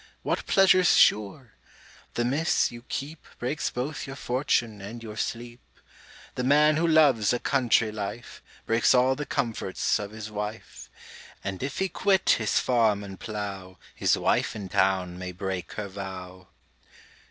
[0.23, 1.51] What pleasure's sure?
[2.15, 5.61] The Miss you keep Breaks both your fortune and your sleep.
[6.33, 10.89] The man who loves a country life, Breaks all the comforts of his wife;
[11.43, 15.87] And if he quit his farm and plough, His wife in town may break her
[15.87, 16.47] vow.